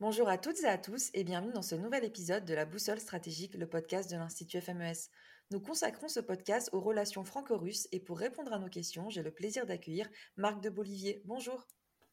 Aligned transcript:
Bonjour 0.00 0.30
à 0.30 0.38
toutes 0.38 0.60
et 0.60 0.66
à 0.66 0.78
tous 0.78 1.10
et 1.12 1.24
bienvenue 1.24 1.52
dans 1.52 1.60
ce 1.60 1.74
nouvel 1.74 2.04
épisode 2.04 2.46
de 2.46 2.54
la 2.54 2.64
Boussole 2.64 3.00
stratégique, 3.00 3.54
le 3.54 3.66
podcast 3.66 4.10
de 4.10 4.16
l'Institut 4.16 4.58
FMES. 4.58 5.10
Nous 5.50 5.60
consacrons 5.60 6.08
ce 6.08 6.20
podcast 6.20 6.70
aux 6.72 6.80
relations 6.80 7.22
franco-russes 7.22 7.86
et 7.92 8.00
pour 8.00 8.18
répondre 8.18 8.50
à 8.54 8.58
nos 8.58 8.70
questions, 8.70 9.10
j'ai 9.10 9.22
le 9.22 9.30
plaisir 9.30 9.66
d'accueillir 9.66 10.08
Marc 10.38 10.62
de 10.62 10.70
Bolivier. 10.70 11.20
Bonjour. 11.26 11.68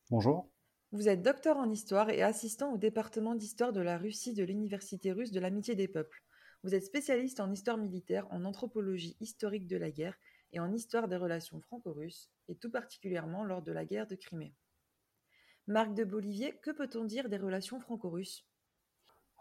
Bonjour. 0.09 0.49
Vous 0.91 1.07
êtes 1.07 1.21
docteur 1.21 1.55
en 1.55 1.71
histoire 1.71 2.09
et 2.09 2.21
assistant 2.21 2.73
au 2.73 2.77
département 2.77 3.35
d'histoire 3.35 3.71
de 3.71 3.79
la 3.79 3.97
Russie 3.97 4.33
de 4.33 4.43
l'Université 4.43 5.13
russe 5.13 5.31
de 5.31 5.39
l'amitié 5.39 5.73
des 5.73 5.87
peuples. 5.87 6.21
Vous 6.63 6.75
êtes 6.75 6.83
spécialiste 6.83 7.39
en 7.39 7.53
histoire 7.53 7.77
militaire, 7.77 8.27
en 8.31 8.43
anthropologie 8.43 9.15
historique 9.21 9.65
de 9.65 9.77
la 9.77 9.91
guerre 9.91 10.19
et 10.51 10.59
en 10.59 10.73
histoire 10.73 11.07
des 11.07 11.15
relations 11.15 11.61
franco-russes, 11.61 12.29
et 12.49 12.57
tout 12.57 12.69
particulièrement 12.69 13.45
lors 13.45 13.61
de 13.61 13.71
la 13.71 13.85
guerre 13.85 14.07
de 14.07 14.15
Crimée. 14.15 14.53
Marc 15.67 15.93
de 15.93 16.05
Bolivier, 16.05 16.57
que 16.63 16.71
peut-on 16.71 17.03
dire 17.03 17.27
des 17.27 17.37
relations 17.37 17.79
franco-russes? 17.79 18.45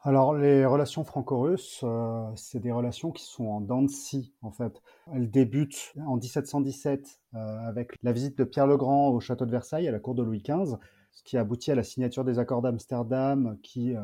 Alors, 0.02 0.34
les 0.34 0.64
relations 0.66 1.04
franco-russes, 1.04 1.80
euh, 1.84 2.30
c'est 2.34 2.60
des 2.60 2.72
relations 2.72 3.10
qui 3.10 3.24
sont 3.24 3.46
en 3.46 3.60
dents 3.60 3.82
de 3.82 3.90
scie, 3.90 4.34
en 4.42 4.50
fait. 4.50 4.82
Elles 5.12 5.30
débutent 5.30 5.94
en 6.04 6.16
1717 6.16 7.20
euh, 7.34 7.38
avec 7.66 7.94
la 8.02 8.12
visite 8.12 8.36
de 8.38 8.44
Pierre 8.44 8.66
le 8.66 8.76
Grand 8.76 9.08
au 9.08 9.20
château 9.20 9.46
de 9.46 9.50
Versailles, 9.50 9.88
à 9.88 9.92
la 9.92 9.98
cour 9.98 10.14
de 10.14 10.22
Louis 10.22 10.42
XV, 10.42 10.76
ce 11.12 11.22
qui 11.24 11.36
aboutit 11.36 11.70
à 11.70 11.74
la 11.74 11.82
signature 11.82 12.24
des 12.24 12.38
accords 12.38 12.62
d'Amsterdam, 12.62 13.58
qui 13.62 13.96
euh, 13.96 14.02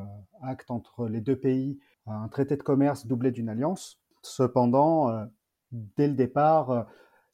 entre 0.68 1.08
les 1.08 1.20
deux 1.20 1.36
pays 1.36 1.78
un 2.06 2.28
traité 2.28 2.56
de 2.56 2.62
commerce 2.62 3.06
doublé 3.06 3.30
d'une 3.30 3.48
alliance. 3.48 4.00
Cependant, 4.22 5.26
dès 5.70 6.08
le 6.08 6.14
départ, 6.14 6.86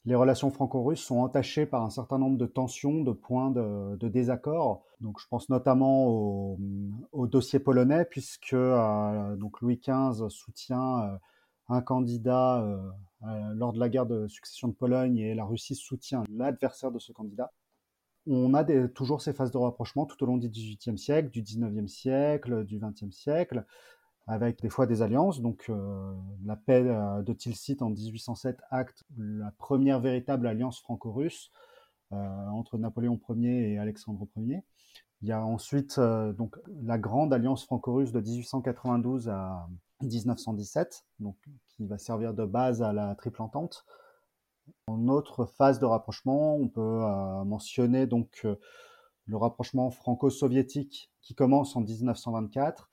les 0.09 0.15
relations 0.15 0.49
franco-russes 0.49 1.03
sont 1.03 1.19
entachées 1.19 1.67
par 1.67 1.83
un 1.83 1.91
certain 1.91 2.17
nombre 2.17 2.35
de 2.35 2.47
tensions, 2.47 3.03
de 3.03 3.11
points 3.11 3.51
de, 3.51 4.07
désaccord. 4.07 4.83
Donc, 5.01 5.19
je 5.19 5.27
pense 5.27 5.49
notamment 5.49 6.07
au, 7.11 7.27
dossier 7.27 7.59
polonais, 7.59 8.05
puisque 8.05 8.53
euh, 8.53 9.37
Louis 9.61 9.79
XV 9.79 10.29
soutient 10.29 11.01
euh, 11.01 11.15
un 11.67 11.81
candidat 11.81 12.63
euh, 12.63 13.53
lors 13.53 13.71
de 13.71 13.79
la 13.79 13.87
guerre 13.87 14.07
de 14.07 14.27
succession 14.27 14.67
de 14.67 14.73
Pologne 14.73 15.19
et 15.19 15.35
la 15.35 15.45
Russie 15.45 15.75
soutient 15.75 16.23
l'adversaire 16.27 16.91
de 16.91 16.97
ce 16.97 17.11
candidat. 17.11 17.51
On 18.25 18.55
a 18.55 18.63
toujours 18.87 19.21
ces 19.21 19.33
phases 19.33 19.51
de 19.51 19.59
rapprochement 19.59 20.07
tout 20.07 20.21
au 20.23 20.25
long 20.25 20.37
du 20.37 20.49
XVIIIe 20.49 20.97
siècle, 20.97 21.29
du 21.29 21.43
XIXe 21.43 21.91
siècle, 21.91 22.65
du 22.65 22.79
XXe 22.79 23.15
siècle 23.15 23.63
avec 24.29 24.61
des 24.61 24.69
fois 24.69 24.85
des 24.85 25.01
alliances. 25.01 25.41
Donc 25.41 25.65
euh, 25.69 26.13
la 26.45 26.55
paix 26.55 26.83
euh, 26.85 27.23
de 27.23 27.33
Tilsit 27.33 27.77
en 27.81 27.89
1807 27.89 28.61
acte 28.69 29.03
la 29.17 29.51
première 29.57 29.99
véritable 29.99 30.47
alliance 30.47 30.79
franco-russe 30.79 31.51
euh, 32.13 32.47
entre 32.49 32.77
Napoléon 32.77 33.19
Ier 33.29 33.73
et 33.73 33.79
Alexandre 33.79 34.27
Ier. 34.37 34.63
Il 35.21 35.27
y 35.27 35.31
a 35.33 35.43
ensuite 35.43 35.99
donc 35.99 36.55
la 36.81 36.97
grande 36.97 37.33
alliance 37.33 37.65
franco-russe 37.65 38.13
de 38.13 38.21
1892 38.21 39.27
à 39.27 39.67
1917, 40.01 41.03
donc 41.19 41.35
qui 41.67 41.87
va 41.87 41.97
servir 41.97 42.33
de 42.33 42.45
base 42.45 42.81
à 42.81 42.93
la 42.93 43.15
Triple 43.15 43.41
Entente. 43.41 43.85
En 44.87 45.09
autre 45.09 45.45
phase 45.45 45.77
de 45.79 45.85
rapprochement, 45.85 46.55
on 46.55 46.69
peut 46.69 47.01
mentionner 47.43 48.07
donc 48.07 48.47
le 49.25 49.35
rapprochement 49.35 49.91
franco-soviétique 49.91 51.11
qui 51.19 51.35
commence 51.35 51.75
en 51.75 51.81
1924 51.81 52.89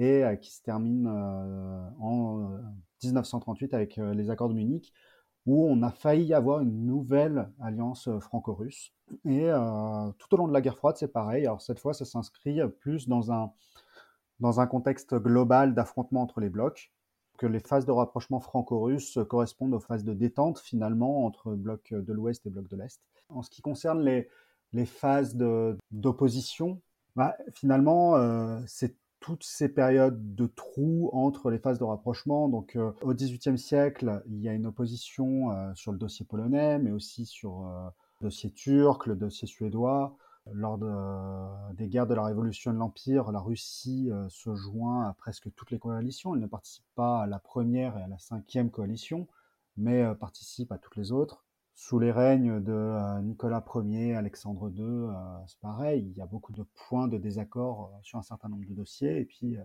et 0.00 0.24
euh, 0.24 0.34
qui 0.36 0.50
se 0.50 0.62
termine 0.62 1.06
euh, 1.06 1.90
en 2.00 2.58
1938 3.04 3.74
euh, 3.74 3.76
avec 3.76 3.96
les 3.96 4.30
accords 4.30 4.48
de 4.48 4.54
Munich, 4.54 4.92
où 5.46 5.66
on 5.66 5.82
a 5.82 5.90
failli 5.90 6.32
avoir 6.32 6.60
une 6.60 6.86
nouvelle 6.86 7.50
alliance 7.60 8.08
franco-russe. 8.20 8.92
Et 9.24 9.48
tout 10.18 10.34
au 10.34 10.36
long 10.36 10.46
de 10.46 10.52
la 10.52 10.60
guerre 10.60 10.76
froide, 10.76 10.96
c'est 10.98 11.08
pareil. 11.08 11.46
Alors 11.46 11.62
cette 11.62 11.80
fois, 11.80 11.94
ça 11.94 12.04
s'inscrit 12.04 12.60
plus 12.80 13.08
dans 13.08 13.32
un, 13.32 13.50
dans 14.38 14.60
un 14.60 14.66
contexte 14.66 15.14
global 15.14 15.74
d'affrontement 15.74 16.22
entre 16.22 16.40
les 16.40 16.50
blocs, 16.50 16.92
que 17.38 17.46
les 17.46 17.58
phases 17.58 17.86
de 17.86 17.90
rapprochement 17.90 18.38
franco-russe 18.38 19.18
correspondent 19.28 19.74
aux 19.74 19.80
phases 19.80 20.04
de 20.04 20.12
détente 20.12 20.58
finalement 20.58 21.24
entre 21.24 21.54
blocs 21.54 21.92
de 21.94 22.12
l'Ouest 22.12 22.46
et 22.46 22.50
blocs 22.50 22.68
de 22.68 22.76
l'Est. 22.76 23.00
En 23.30 23.42
ce 23.42 23.48
qui 23.48 23.62
concerne 23.62 24.02
les, 24.02 24.28
les 24.74 24.86
phases 24.86 25.36
d'opposition, 25.90 26.80
bah, 27.16 27.34
finalement, 27.54 28.62
c'est 28.66 28.94
toutes 29.20 29.44
ces 29.44 29.68
périodes 29.68 30.34
de 30.34 30.46
trous 30.46 31.10
entre 31.12 31.50
les 31.50 31.58
phases 31.58 31.78
de 31.78 31.84
rapprochement. 31.84 32.48
Donc, 32.48 32.74
euh, 32.76 32.90
au 33.02 33.14
XVIIIe 33.14 33.58
siècle, 33.58 34.22
il 34.26 34.40
y 34.40 34.48
a 34.48 34.52
une 34.54 34.66
opposition 34.66 35.52
euh, 35.52 35.72
sur 35.74 35.92
le 35.92 35.98
dossier 35.98 36.24
polonais, 36.24 36.78
mais 36.78 36.90
aussi 36.90 37.26
sur 37.26 37.66
euh, 37.66 37.88
le 38.20 38.28
dossier 38.28 38.50
turc, 38.50 39.06
le 39.06 39.16
dossier 39.16 39.46
suédois. 39.46 40.16
Lors 40.52 40.78
des 41.74 41.86
guerres 41.86 42.06
de 42.06 42.14
la 42.14 42.24
Révolution 42.24 42.72
de 42.72 42.78
l'Empire, 42.78 43.30
la 43.30 43.40
Russie 43.40 44.10
se 44.30 44.54
joint 44.54 45.06
à 45.06 45.12
presque 45.12 45.52
toutes 45.54 45.70
les 45.70 45.78
coalitions. 45.78 46.34
Elle 46.34 46.40
ne 46.40 46.46
participe 46.46 46.86
pas 46.96 47.22
à 47.22 47.26
la 47.26 47.38
première 47.38 47.96
et 47.98 48.02
à 48.02 48.08
la 48.08 48.18
cinquième 48.18 48.70
coalition, 48.70 49.28
mais 49.76 50.02
participe 50.14 50.72
à 50.72 50.78
toutes 50.78 50.96
les 50.96 51.12
autres 51.12 51.44
sous 51.80 51.98
les 51.98 52.12
règnes 52.12 52.62
de 52.62 52.72
euh, 52.72 53.22
Nicolas 53.22 53.64
Ier, 53.74 54.14
Alexandre 54.14 54.70
II, 54.70 54.84
euh, 54.84 55.12
c'est 55.46 55.58
pareil, 55.60 56.06
il 56.10 56.18
y 56.18 56.20
a 56.20 56.26
beaucoup 56.26 56.52
de 56.52 56.62
points 56.74 57.08
de 57.08 57.16
désaccord 57.16 57.86
euh, 57.86 57.98
sur 58.02 58.18
un 58.18 58.22
certain 58.22 58.50
nombre 58.50 58.66
de 58.68 58.74
dossiers, 58.74 59.18
et 59.18 59.24
puis 59.24 59.56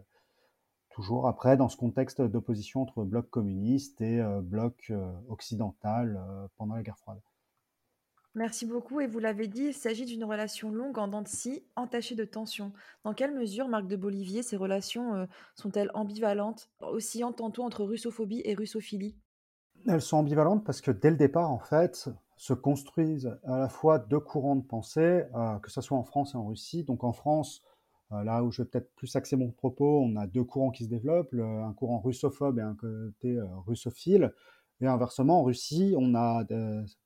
toujours 0.92 1.28
après 1.28 1.58
dans 1.58 1.68
ce 1.68 1.76
contexte 1.76 2.22
d'opposition 2.22 2.82
entre 2.82 3.04
bloc 3.04 3.30
communiste 3.30 4.00
et 4.00 4.24
bloc 4.44 4.94
occidental 5.28 6.18
pendant 6.56 6.76
la 6.76 6.84
guerre 6.84 6.98
froide. 6.98 7.20
Merci 8.34 8.66
beaucoup. 8.66 9.02
Et 9.02 9.08
vous 9.08 9.20
l'avez 9.20 9.48
dit, 9.48 9.64
il 9.64 9.74
s'agit 9.74 10.06
d'une 10.06 10.24
relation 10.24 10.72
longue 10.72 10.98
en 10.98 11.10
dents 11.10 11.22
de 11.22 11.28
scie, 11.28 11.66
entachée 11.76 12.16
de 12.16 12.24
tensions. 12.24 12.72
Dans 13.04 13.14
quelle 13.14 13.34
mesure, 13.34 13.68
Marc 13.68 13.88
de 13.88 13.98
Bolivier, 13.98 14.42
ces 14.42 14.56
relations 14.56 15.28
sont-elles 15.56 15.92
ambivalentes, 15.94 16.70
oscillant 16.80 17.34
tantôt 17.34 17.64
entre 17.64 17.84
russophobie 17.84 18.42
et 18.46 18.54
russophilie? 18.54 19.18
Elles 19.88 20.02
sont 20.02 20.18
ambivalentes 20.18 20.64
parce 20.64 20.82
que 20.82 20.92
dès 20.92 21.10
le 21.10 21.18
départ, 21.18 21.52
en 21.52 21.60
fait, 21.60 22.10
se 22.38 22.54
construisent 22.54 23.38
à 23.46 23.58
la 23.58 23.70
fois 23.70 24.00
deux 24.00 24.20
courants 24.20 24.56
de 24.56 24.64
pensée, 24.64 25.24
euh, 25.36 25.60
que 25.60 25.72
ce 25.72 25.82
soit 25.82 25.98
en 25.98 26.04
France 26.04 26.34
et 26.34 26.38
en 26.38 26.46
Russie. 26.48 26.84
Donc 26.84 27.04
en 27.04 27.14
France, 27.14 27.62
euh, 28.12 28.24
là 28.24 28.44
où 28.44 28.52
je 28.52 28.62
vais 28.62 28.68
peut-être 28.68 28.94
plus 28.96 29.16
axer 29.16 29.36
mon 29.36 29.52
propos, 29.52 30.02
on 30.02 30.16
a 30.16 30.28
deux 30.28 30.44
courants 30.44 30.72
qui 30.72 30.84
se 30.84 30.90
développent, 30.90 31.34
un 31.34 31.74
courant 31.74 32.00
russophobe 32.00 32.60
et 32.60 32.62
un 32.62 32.76
côté 32.76 33.38
euh, 33.38 33.46
russophile. 33.66 34.34
Et 34.82 34.88
inversement, 34.88 35.40
en 35.40 35.44
Russie, 35.44 35.96
on 35.98 36.16
a 36.16 36.44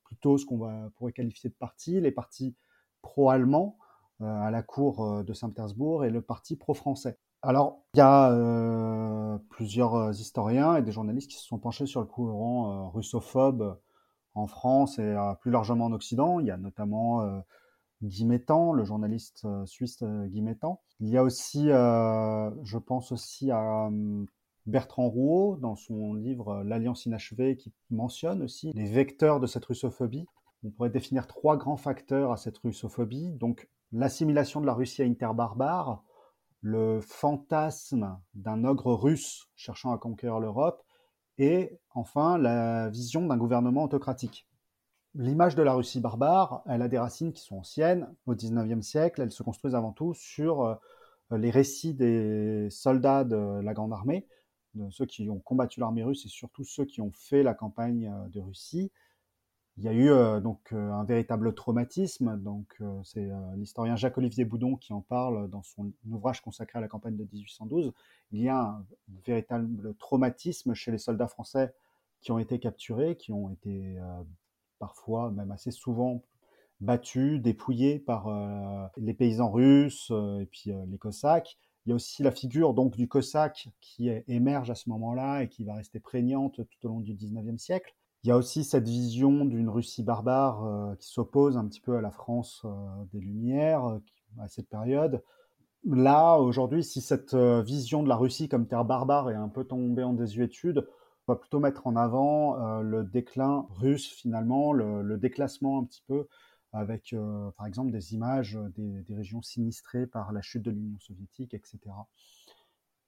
plutôt 0.04 0.40
ce 0.40 0.46
qu'on 0.48 0.90
pourrait 0.96 1.12
qualifier 1.12 1.52
de 1.52 1.56
partis, 1.56 2.02
les 2.02 2.12
partis 2.12 2.56
pro-allemands 3.04 3.78
à 4.22 4.50
la 4.50 4.64
cour 4.64 5.24
de 5.24 5.34
Saint-Pétersbourg 5.34 6.04
et 6.04 6.10
le 6.10 6.24
parti 6.24 6.56
pro-français. 6.56 7.20
Alors, 7.42 7.86
il 7.94 8.00
y 8.00 8.02
a 8.02 8.32
euh, 8.34 9.38
plusieurs 9.50 9.96
euh, 9.96 10.12
historiens 10.12 10.76
et 10.76 10.82
des 10.82 10.92
journalistes 10.92 11.32
qui 11.32 11.38
se 11.38 11.46
sont 11.46 11.58
penchés 11.58 11.86
sur 11.86 12.02
le 12.02 12.06
courant 12.06 12.88
euh, 12.88 12.88
russophobe 12.90 13.80
en 14.36 14.46
France 14.46 15.00
et 15.00 15.16
plus 15.42 15.52
largement 15.52 15.86
en 15.86 15.92
Occident. 15.92 16.40
Il 16.40 16.46
y 16.46 16.52
a 16.52 16.58
notamment 16.58 17.42
Guy 18.04 18.26
le 18.26 18.84
journaliste 18.86 19.46
suisse 19.66 20.02
Guy. 20.04 20.46
Il 21.00 21.10
y 21.10 21.18
a 21.18 21.24
aussi, 21.24 21.66
je 21.66 22.78
pense 22.78 23.12
aussi 23.12 23.52
à 23.52 23.90
Bertrand 24.66 25.10
Rouault 25.10 25.58
dans 25.58 25.76
son 25.76 26.14
livre 26.14 26.62
L'Alliance 26.64 27.06
inachevée 27.06 27.58
qui 27.58 27.74
mentionne 27.90 28.44
aussi 28.44 28.72
les 28.76 28.86
vecteurs 28.86 29.42
de 29.42 29.48
cette 29.48 29.66
russophobie. 29.66 30.26
On 30.64 30.70
pourrait 30.70 30.92
définir 30.92 31.28
trois 31.28 31.58
grands 31.58 31.76
facteurs 31.76 32.32
à 32.32 32.38
cette 32.38 32.60
russophobie. 32.60 33.32
Donc, 33.32 33.68
l'assimilation 33.92 34.62
de 34.62 34.68
la 34.68 34.74
Russie 34.74 35.02
à 35.02 35.06
une 35.06 35.18
terre 35.18 35.34
barbare, 35.34 36.04
le 36.62 37.00
fantasme 37.02 38.20
d'un 38.34 38.64
ogre 38.64 38.94
russe 38.94 39.50
cherchant 39.56 39.92
à 39.92 39.98
conquérir 39.98 40.40
l'Europe, 40.40 40.84
et 41.38 41.80
enfin 41.92 42.38
la 42.38 42.90
vision 42.90 43.26
d'un 43.26 43.38
gouvernement 43.38 43.84
autocratique. 43.84 44.48
L'image 45.16 45.56
de 45.56 45.64
la 45.64 45.74
Russie 45.74 46.02
barbare, 46.02 46.62
elle 46.68 46.82
a 46.82 46.88
des 46.88 47.00
racines 47.00 47.34
qui 47.34 47.42
sont 47.42 47.58
anciennes. 47.58 48.14
Au 48.28 48.36
XIXe 48.36 48.86
siècle, 48.86 49.22
elle 49.22 49.32
se 49.32 49.42
construisent 49.42 49.74
avant 49.74 49.92
tout 49.92 50.14
sur 50.14 50.64
euh, 50.64 50.76
les 51.32 51.50
récits 51.50 51.96
des 51.96 52.68
soldats 52.70 53.24
de 53.24 53.62
la 53.62 53.74
Grande 53.74 53.94
Armée, 53.94 54.28
de 54.76 54.90
ceux 54.92 55.06
qui 55.06 55.30
ont 55.30 55.40
combattu 55.40 55.80
l'armée 55.80 56.04
russe 56.04 56.26
et 56.26 56.30
surtout 56.30 56.64
ceux 56.64 56.86
qui 56.86 57.02
ont 57.02 57.12
fait 57.12 57.42
la 57.42 57.56
campagne 57.56 58.08
euh, 58.08 58.28
de 58.30 58.40
Russie, 58.40 58.92
il 59.80 59.86
y 59.86 59.88
a 59.88 59.94
eu 59.94 60.10
euh, 60.10 60.42
donc 60.42 60.74
euh, 60.74 60.92
un 60.92 61.06
véritable 61.06 61.54
traumatisme. 61.54 62.38
Donc 62.38 62.76
euh, 62.82 63.00
c'est 63.04 63.30
l'historien 63.56 63.96
Jacques-Olivier 63.96 64.44
Boudon 64.44 64.76
qui 64.76 64.92
en 64.92 65.00
parle 65.00 65.50
dans 65.50 65.64
son 65.64 65.94
ouvrage 66.10 66.42
consacré 66.42 66.80
à 66.80 66.82
la 66.82 66.90
campagne 66.90 67.16
de 67.16 67.26
1812. 67.32 67.94
Il 68.34 68.42
y 68.42 68.50
a 68.50 68.60
un 68.60 68.86
véritable 69.26 69.96
traumatisme 69.96 70.74
chez 70.74 70.92
les 70.92 70.98
soldats 70.98 71.30
français 71.30 71.74
qui 72.22 72.34
ont 72.34 72.40
été 72.40 72.60
capturés, 72.60 73.16
qui 73.16 73.32
ont 73.32 73.50
été 73.50 73.98
parfois, 74.78 75.32
même 75.32 75.52
assez 75.52 75.72
souvent, 75.72 76.22
battus, 76.82 77.42
dépouillés 77.42 77.98
par 77.98 78.30
les 78.98 79.14
paysans 79.14 79.50
russes 79.50 80.12
et 80.42 80.46
puis 80.52 80.72
les 80.88 80.98
Cosaques. 80.98 81.58
Il 81.86 81.90
y 81.90 81.92
a 81.94 81.96
aussi 81.96 82.22
la 82.22 82.32
figure 82.32 82.74
donc 82.74 82.98
du 82.98 83.08
Cosaque 83.08 83.70
qui 83.80 84.10
émerge 84.28 84.70
à 84.70 84.76
ce 84.76 84.90
moment-là 84.90 85.44
et 85.44 85.48
qui 85.48 85.64
va 85.64 85.76
rester 85.76 86.02
prégnante 86.02 86.58
tout 86.58 86.86
au 86.86 86.90
long 86.90 87.00
du 87.00 87.16
19e 87.16 87.58
siècle. 87.58 87.96
Il 88.24 88.28
y 88.28 88.32
a 88.32 88.38
aussi 88.38 88.66
cette 88.66 88.88
vision 88.88 89.46
d'une 89.46 89.70
Russie 89.70 90.04
barbare 90.04 90.66
euh, 90.66 90.96
qui 90.96 91.08
s'oppose 91.08 91.56
un 91.56 91.66
petit 91.66 91.80
peu 91.80 91.96
à 91.96 92.02
la 92.02 92.12
France 92.12 92.62
euh, 92.66 92.70
des 93.14 93.20
Lumières 93.20 93.86
euh, 93.86 94.00
à 94.40 94.50
cette 94.50 94.68
période. 94.68 95.24
là, 95.86 96.38
aujourd'hui, 96.38 96.84
si 96.84 97.02
cette 97.02 97.34
vision 97.36 98.04
de 98.04 98.10
la 98.10 98.18
Russie 98.18 98.50
comme 98.50 98.68
terre 98.68 98.86
barbare 98.86 99.30
est 99.32 99.36
un 99.36 99.48
peu 99.48 99.64
tombée 99.64 100.04
en 100.04 100.14
désuétude, 100.14 100.86
on 101.28 101.34
va 101.34 101.36
plutôt 101.38 101.60
mettre 101.60 101.88
en 101.88 101.96
avant 101.96 102.82
le 102.82 103.04
déclin 103.04 103.66
russe 103.70 104.08
finalement, 104.08 104.74
le, 104.74 105.18
déclassement 105.18 105.80
un 105.80 105.86
petit 105.86 106.04
peu, 106.08 106.28
avec 106.74 107.16
par 107.58 107.66
exemple 107.66 107.92
des 107.92 108.14
images 108.14 108.60
des, 108.76 109.04
des, 109.04 109.16
régions 109.16 109.42
sinistrées 109.42 110.06
par 110.06 110.32
la 110.32 110.42
chute 110.42 110.64
de 110.64 110.72
l'Union 110.72 111.00
soviétique, 111.00 111.54
etc. 111.54 111.80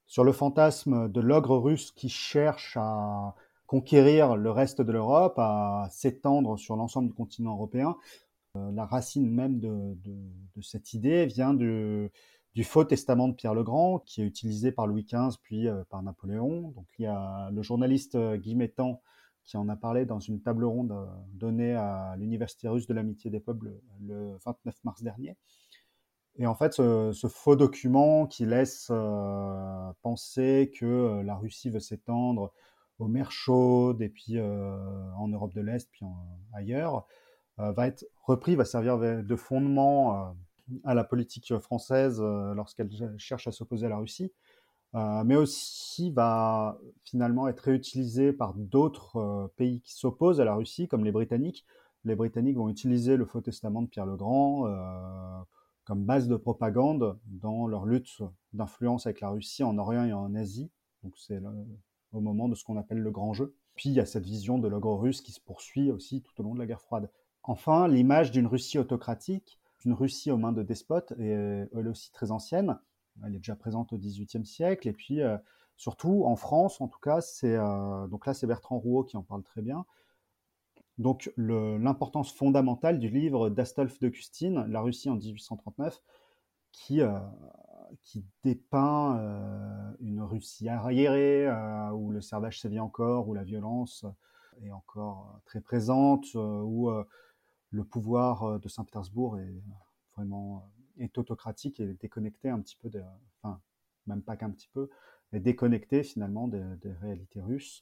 Sur 0.08 0.24
le 0.24 0.32
fantasme 0.32 1.10
de 1.10 1.22
l'ogre 1.22 1.58
russe 1.58 1.92
qui 1.92 2.10
cherche 2.10 2.78
à 2.78 3.36
conquérir 3.72 4.36
le 4.36 4.52
reste 4.52 4.82
de 4.82 4.92
l'Europe, 4.92 5.36
à 5.38 5.88
s'étendre 5.92 6.60
sur 6.60 6.76
l'ensemble 6.76 7.08
du 7.08 7.14
continent 7.14 7.54
européen. 7.54 7.96
Euh, 8.58 8.70
la 8.74 8.86
racine 8.86 9.32
même 9.32 9.62
de, 9.62 9.96
cette 10.62 10.94
idée 10.94 11.26
vient 11.26 11.54
du, 11.54 12.12
faux 12.66 12.84
testament 12.84 13.30
de 13.30 13.34
Pierre 13.34 13.54
le 13.54 13.64
Grand, 13.64 14.00
qui 14.00 14.22
est 14.22 14.26
utilisé 14.26 14.74
par 14.74 14.88
Louis 14.88 15.06
XV 15.06 15.38
puis 15.42 15.70
euh, 15.70 15.86
par 15.90 16.04
Napoléon. 16.04 16.72
Donc 16.72 16.86
il 17.00 17.04
y 17.04 17.06
a 17.06 17.50
le 17.50 17.62
journaliste 17.62 18.16
euh, 18.16 18.36
Guy 18.36 18.58
qui 19.46 19.56
en 19.56 19.70
a 19.70 19.78
parlé 19.78 20.06
dans 20.06 20.20
une 20.20 20.42
table 20.42 20.66
ronde 20.66 20.94
donnée 21.32 21.74
à 21.74 22.16
l'Université 22.18 22.68
russe 22.68 22.88
de 22.88 22.94
l'amitié 22.94 23.32
des 23.32 23.40
peuples 23.40 23.72
le 24.02 24.38
29 24.46 24.76
mars 24.84 25.02
dernier. 25.02 25.38
Et 26.36 26.46
en 26.46 26.56
fait, 26.56 26.74
ce, 26.74 27.28
faux 27.30 27.56
document 27.56 28.28
qui 28.28 28.46
laisse 28.46 28.92
penser 30.02 30.74
que 30.78 31.22
la 31.24 31.36
Russie 31.36 31.70
veut 31.70 31.80
s'étendre 31.80 32.52
aux 33.00 33.08
mers 33.08 33.32
chaudes 33.32 34.02
et 34.02 34.10
puis 34.10 34.38
euh, 34.38 34.78
en 35.18 35.28
Europe 35.28 35.54
de 35.54 35.62
l'Est, 35.62 35.90
puis 35.92 36.06
ailleurs, 36.54 37.08
euh, 37.60 37.72
va 37.72 37.88
être 37.88 38.06
repris, 38.24 38.56
va 38.56 38.66
servir 38.66 38.98
de 39.00 39.36
fondement 39.36 40.16
euh, 40.16 40.32
à 40.84 40.94
la 40.94 41.04
politique 41.04 41.58
française 41.60 42.22
lorsqu'elle 42.22 42.90
cherche 43.18 43.48
à 43.48 43.52
s'opposer 43.52 43.88
à 43.88 43.90
la 43.90 43.98
Russie, 43.98 44.32
mais 44.94 45.36
aussi 45.36 46.12
va 46.12 46.80
finalement 47.04 47.50
être 47.50 47.60
réutilisé 47.60 48.32
par 48.32 48.54
d'autres 48.54 49.52
pays 49.58 49.82
qui 49.82 49.94
s'opposent 49.94 50.40
à 50.40 50.46
la 50.46 50.56
Russie, 50.56 50.88
comme 50.88 51.04
les 51.04 51.12
Britanniques. 51.12 51.66
Les 52.06 52.16
Britanniques 52.16 52.56
vont 52.56 52.70
utiliser 52.70 53.18
le 53.18 53.26
faux 53.26 53.42
testament 53.42 53.82
de 53.82 53.88
Pierre 53.88 54.06
le 54.06 54.16
Grand 54.16 54.66
comme 55.84 56.06
base 56.06 56.30
de 56.30 56.38
propagande 56.38 57.20
dans 57.26 57.68
leur 57.68 57.86
lutte 57.86 58.22
d'influence 58.54 59.08
avec 59.08 59.20
la 59.20 59.30
Russie 59.30 59.64
en 59.64 59.78
Orient 59.78 60.06
et 60.06 60.14
en 60.14 60.36
Asie. 60.36 60.70
Donc 61.04 61.14
c'est 61.18 61.42
au 62.12 62.22
moment 62.22 62.50
de 62.50 62.56
ce 62.56 62.64
qu'on 62.64 62.78
appelle 62.78 63.00
le 63.00 63.12
grand 63.12 63.34
jeu. 63.34 63.56
Puis 63.76 63.90
il 63.90 63.94
y 63.94 64.00
a 64.00 64.06
cette 64.06 64.26
vision 64.26 64.58
de 64.58 64.68
l'ogre 64.68 64.96
russe 64.96 65.22
qui 65.22 65.32
se 65.32 65.40
poursuit 65.40 65.92
aussi 65.92 66.22
tout 66.22 66.40
au 66.40 66.44
long 66.44 66.54
de 66.54 66.60
la 66.60 66.66
guerre 66.66 66.82
froide. 66.82 67.10
Enfin, 67.44 67.88
l'image 67.88 68.32
d'une 68.32 68.48
Russie 68.48 68.78
autocratique, 68.78 69.60
d'une 69.80 69.94
Russie 69.94 70.32
aux 70.32 70.38
mains 70.38 70.52
de 70.52 70.64
despotes, 70.64 71.14
est 71.14 71.70
elle 71.74 71.88
aussi 71.88 72.12
très 72.12 72.32
ancienne. 72.32 72.78
Elle 73.26 73.36
est 73.36 73.40
déjà 73.40 73.56
présente 73.56 73.94
au 73.94 73.98
XVIIIe 73.98 74.46
siècle. 74.46 74.88
Et 74.88 74.94
puis, 74.94 75.22
euh, 75.22 75.38
surtout 75.78 76.24
en 76.26 76.36
France, 76.36 76.82
en 76.82 76.88
tout 76.88 77.00
cas, 77.00 77.22
c'est 77.22 77.56
euh, 77.56 78.08
donc 78.08 78.26
là, 78.26 78.34
c'est 78.34 78.48
Bertrand 78.48 78.78
Rouault 78.78 79.04
qui 79.04 79.18
en 79.18 79.24
parle 79.24 79.44
très 79.44 79.62
bien. 79.62 79.86
Donc, 80.98 81.32
l'importance 81.38 82.32
fondamentale 82.32 83.00
du 83.00 83.10
livre 83.10 83.50
d'Astolphe 83.50 84.00
de 84.00 84.10
Custine, 84.10 84.66
La 84.68 84.82
Russie 84.82 85.10
en 85.10 85.16
1839, 85.16 86.00
qui 86.72 87.02
euh, 87.02 87.18
qui 88.02 88.26
dépeint 88.44 89.18
euh, 89.20 89.92
une 90.00 90.22
Russie 90.22 90.70
arriérée, 90.70 91.48
euh, 91.48 91.90
où 91.92 92.12
le 92.12 92.22
servage 92.22 92.60
sévit 92.60 92.80
encore, 92.80 93.28
où 93.28 93.34
la 93.34 93.44
violence 93.44 94.06
est 94.64 94.72
encore 94.72 95.40
très 95.46 95.62
présente, 95.62 96.26
euh, 96.36 96.62
où 96.62 96.92
le 97.72 97.84
pouvoir 97.84 98.60
de 98.60 98.68
Saint-Pétersbourg 98.68 99.40
est 99.40 99.64
vraiment 100.16 100.70
est 100.98 101.18
autocratique 101.18 101.80
et 101.80 101.94
déconnecté 101.94 102.50
un 102.50 102.60
petit 102.60 102.76
peu, 102.76 102.90
enfin 103.42 103.60
même 104.08 104.22
pas 104.22 104.36
qu'un 104.36 104.52
petit 104.52 104.68
peu, 104.74 104.90
mais 105.32 105.40
déconnecté 105.40 106.04
finalement 106.04 106.48
des, 106.48 106.92
réalités 107.02 107.42
russes. 107.42 107.82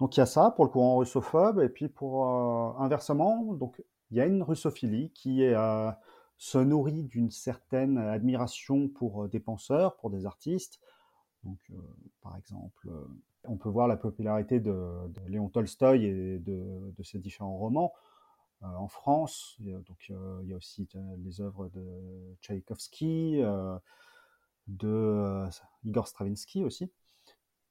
Donc 0.00 0.16
il 0.16 0.20
y 0.20 0.22
a 0.22 0.26
ça 0.26 0.50
pour 0.50 0.64
le 0.64 0.70
courant 0.70 0.96
russophobe, 0.98 1.60
et 1.60 1.68
puis 1.68 1.88
pour 1.88 2.26
inversement, 2.80 3.54
donc 3.54 3.80
il 4.10 4.16
y 4.16 4.20
a 4.20 4.26
une 4.26 4.42
russophilie 4.42 5.10
qui 5.10 5.44
est 5.44 5.54
se 6.42 6.58
nourrit 6.58 7.04
d'une 7.04 7.30
certaine 7.30 7.98
admiration 7.98 8.88
pour 8.88 9.22
euh, 9.22 9.28
des 9.28 9.38
penseurs, 9.38 9.96
pour 9.98 10.10
des 10.10 10.26
artistes. 10.26 10.80
Donc, 11.44 11.60
euh, 11.70 11.76
par 12.20 12.36
exemple, 12.36 12.88
euh, 12.88 13.06
on 13.44 13.56
peut 13.56 13.68
voir 13.68 13.86
la 13.86 13.96
popularité 13.96 14.58
de, 14.58 14.74
Léon 15.28 15.48
Tolstoï 15.48 16.04
et 16.04 16.38
de, 16.40 16.92
ses 17.04 17.20
différents 17.20 17.56
romans. 17.56 17.92
en 18.60 18.88
France, 18.88 19.56
donc, 19.60 20.08
il 20.08 20.48
y 20.48 20.52
a 20.52 20.56
aussi 20.56 20.88
les 21.18 21.40
œuvres 21.40 21.68
de 21.68 22.36
Tchaïkovski, 22.40 23.40
de 24.66 25.44
Igor 25.84 26.08
Stravinsky 26.08 26.64
aussi. 26.64 26.92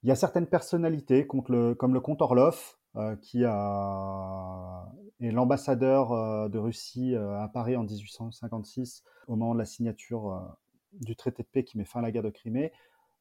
Il 0.04 0.10
y 0.10 0.12
a 0.12 0.16
certaines 0.16 0.48
personnalités, 0.48 1.28
comme 1.28 1.94
le 1.94 2.00
comte 2.02 2.22
Orlov, 2.22 2.78
qui 3.22 3.46
a, 3.46 4.86
est 5.22 5.32
l'ambassadeur 5.32 6.12
euh, 6.12 6.50
de 6.50 6.58
Russie 6.58 7.16
euh, 7.16 7.40
à 7.42 7.48
Paris 7.48 7.76
en 7.76 7.84
1856, 7.84 9.04
au 9.28 9.36
moment 9.36 9.54
de 9.54 9.60
la 9.60 9.66
signature 9.66 10.58
du 10.94 11.16
traité 11.16 11.44
de 11.44 11.48
paix 11.48 11.64
qui 11.64 11.78
met 11.78 11.86
fin 11.86 12.00
à 12.00 12.04
la 12.04 12.12
guerre 12.12 12.24
de 12.24 12.30
Crimée. 12.30 12.74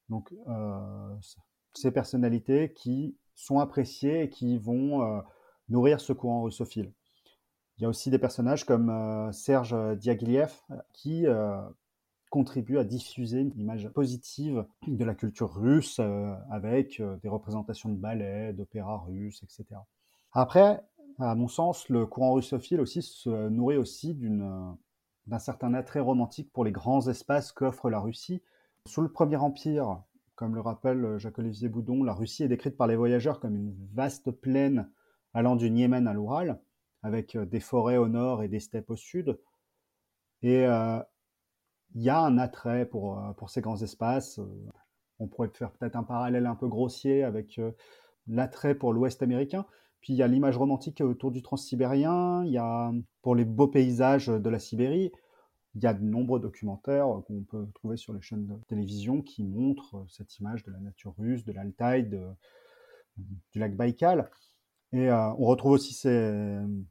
Donc, 0.09 0.35
ces 1.73 1.93
personnalités 1.93 2.73
qui 2.73 3.17
sont 3.37 3.61
appréciées 3.61 4.23
et 4.23 4.29
qui 4.29 4.59
vont 4.59 5.23
nourrir 5.69 6.01
ce 6.01 6.13
courant 6.13 6.43
russophile. 6.43 6.93
Il 7.79 7.83
y 7.83 7.87
a 7.87 7.89
aussi 7.89 8.11
des 8.11 8.19
personnages 8.19 8.65
comme 8.65 9.31
Serge 9.33 9.77
Diaghilev 9.99 10.53
qui 10.93 11.27
contribue 12.31 12.79
à 12.79 12.85
diffuser 12.85 13.41
une 13.41 13.53
image 13.59 13.89
positive 13.91 14.65
de 14.87 15.05
la 15.05 15.15
culture 15.15 15.53
russe 15.53 15.99
euh, 15.99 16.33
avec 16.51 17.01
euh, 17.01 17.17
des 17.23 17.29
représentations 17.29 17.89
de 17.89 17.97
ballets, 17.97 18.53
d'opéra 18.53 18.99
russe, 18.99 19.43
etc. 19.43 19.81
Après, 20.33 20.81
à 21.19 21.35
mon 21.35 21.49
sens, 21.49 21.89
le 21.89 22.07
courant 22.07 22.33
russophile 22.33 22.81
aussi 22.81 23.03
se 23.03 23.49
nourrit 23.49 23.77
aussi 23.77 24.15
d'un 24.15 25.39
certain 25.39 25.75
attrait 25.75 26.01
romantique 26.01 26.51
pour 26.53 26.65
les 26.65 26.73
grands 26.73 27.09
espaces 27.09 27.53
qu'offre 27.53 27.91
la 27.91 27.99
Russie. 27.99 28.43
Sous 28.87 29.03
le 29.03 29.13
Premier 29.13 29.37
Empire, 29.37 30.03
comme 30.37 30.55
le 30.55 30.61
rappelle 30.61 31.19
Jacques-Olivier 31.19 31.69
Boudon, 31.69 32.05
la 32.05 32.15
Russie 32.15 32.45
est 32.45 32.49
décrite 32.49 32.77
par 32.77 32.87
les 32.87 32.97
voyageurs 32.97 33.41
comme 33.41 33.57
une 33.57 33.75
vaste 33.93 34.31
plaine 34.31 34.89
allant 35.35 35.57
du 35.57 35.71
Niémen 35.71 36.07
à 36.07 36.15
l'Oural, 36.15 36.61
avec 37.03 37.37
euh, 37.37 37.45
des 37.45 37.61
forêts 37.61 37.97
au 37.97 38.09
nord 38.09 38.43
et 38.43 38.49
des 38.49 38.61
steppes 38.61 38.91
au 38.91 38.97
sud. 38.97 39.39
Et 40.43 40.65
il 41.95 42.03
y 42.03 42.09
a 42.09 42.21
un 42.21 42.39
attrait 42.39 42.87
pour, 42.87 43.19
euh, 43.19 43.33
pour 43.33 43.51
ces 43.51 43.61
grands 43.61 43.81
espaces. 43.83 44.39
Euh, 44.39 44.69
on 45.19 45.27
pourrait 45.27 45.51
faire 45.53 45.73
peut-être 45.73 45.97
un 45.97 46.03
parallèle 46.03 46.47
un 46.47 46.55
peu 46.55 46.69
grossier 46.69 47.25
avec 47.25 47.59
euh, 47.59 47.73
l'attrait 48.27 48.75
pour 48.75 48.93
l'Ouest 48.93 49.23
américain. 49.23 49.67
Puis 50.01 50.15
il 50.15 50.17
y 50.17 50.23
a 50.23 50.29
l'image 50.29 50.57
romantique 50.57 51.01
autour 51.03 51.31
du 51.31 51.43
transsibérien, 51.43 52.45
il 52.47 52.53
y 52.53 52.59
a 52.59 52.91
pour 53.21 53.35
les 53.35 53.45
beaux 53.45 53.69
paysages 53.69 54.29
de 54.29 54.49
la 54.49 54.59
Sibérie, 54.59 55.13
il 55.75 55.83
y 55.83 55.87
a 55.87 55.93
de 55.93 56.03
nombreux 56.03 56.41
documentaires 56.41 57.07
qu'on 57.27 57.43
peut 57.43 57.67
trouver 57.75 57.99
sur 57.99 58.15
les 58.15 58.23
chaînes 58.23 58.47
de 58.47 58.55
télévision 58.67 59.21
qui 59.21 59.45
montrent 59.45 60.07
cette 60.09 60.39
image 60.39 60.65
de 60.65 60.73
la 60.73 60.79
nature 60.79 61.15
russe, 61.19 61.45
de 61.45 61.53
l'Altaï, 61.53 62.09
du 62.09 63.59
lac 63.59 63.77
Baïkal. 63.77 64.31
Et 64.93 65.13
on 65.13 65.45
retrouve 65.45 65.73
aussi 65.73 65.93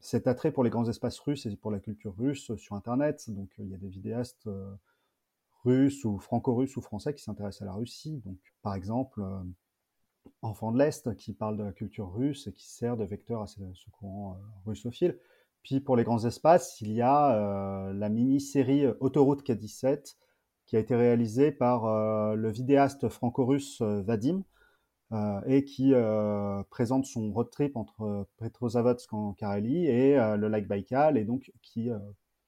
cet 0.00 0.28
attrait 0.28 0.52
pour 0.52 0.62
les 0.62 0.70
grands 0.70 0.88
espaces 0.88 1.18
russes 1.18 1.46
et 1.46 1.56
pour 1.56 1.72
la 1.72 1.80
culture 1.80 2.14
russe 2.16 2.54
sur 2.54 2.76
Internet. 2.76 3.28
Donc 3.28 3.50
il 3.58 3.68
y 3.70 3.74
a 3.74 3.78
des 3.78 3.88
vidéastes 3.88 4.48
russes 5.64 6.04
ou 6.04 6.18
franco-russes 6.18 6.76
ou 6.76 6.82
français 6.82 7.14
qui 7.14 7.22
s'intéressent 7.22 7.62
à 7.62 7.66
la 7.66 7.72
Russie. 7.72 8.22
Donc, 8.24 8.38
par 8.62 8.74
exemple, 8.74 9.20
euh, 9.20 9.42
Enfant 10.42 10.70
de 10.70 10.78
l'Est 10.78 11.16
qui 11.16 11.32
parle 11.32 11.56
de 11.56 11.62
la 11.62 11.72
culture 11.72 12.12
russe 12.12 12.46
et 12.46 12.52
qui 12.52 12.68
sert 12.68 12.96
de 12.96 13.04
vecteur 13.04 13.42
à 13.42 13.46
ce, 13.46 13.58
courant 13.90 14.34
euh, 14.34 14.36
russophile. 14.66 15.18
Puis 15.62 15.80
pour 15.80 15.96
les 15.96 16.04
grands 16.04 16.24
espaces, 16.24 16.80
il 16.80 16.92
y 16.92 17.02
a 17.02 17.34
euh, 17.34 17.92
la 17.92 18.08
mini-série 18.08 18.86
Autoroute 19.00 19.46
K17 19.46 20.16
qui 20.66 20.76
a 20.76 20.78
été 20.78 20.94
réalisée 20.94 21.50
par 21.50 22.36
le 22.36 22.48
vidéaste 22.48 23.08
franco-russe 23.08 23.82
Vadim 23.82 24.44
et 25.46 25.64
qui 25.64 25.92
présente 26.70 27.06
son 27.06 27.32
road 27.32 27.50
trip 27.50 27.76
entre 27.76 28.28
Petrozavodsk 28.36 29.12
en 29.12 29.32
Carélie 29.32 29.88
et 29.88 30.14
le 30.14 30.46
lac 30.46 30.68
Baïkal 30.68 31.18
et 31.18 31.24
donc 31.24 31.50
qui 31.60 31.90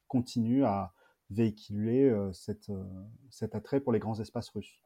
continue 0.07 0.65
à, 0.65 0.93
véhiculer 1.33 2.05
euh, 2.05 2.33
cette, 2.33 2.71
euh, 2.71 2.85
cet 3.31 3.55
attrait 3.55 3.81
pour 3.81 3.93
les 3.93 3.99
grands 3.99 4.21
espaces 4.21 4.51
russes. 4.51 4.83